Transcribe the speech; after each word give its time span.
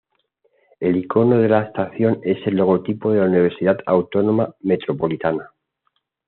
El 0.79 0.95
icono 0.97 1.37
de 1.37 1.47
la 1.47 1.61
estación 1.61 2.21
es 2.23 2.37
el 2.47 2.55
logotipo 2.55 3.11
de 3.11 3.19
la 3.19 3.27
Universidad 3.27 3.77
Autónoma 3.85 4.55
Metropolitana. 4.61 5.51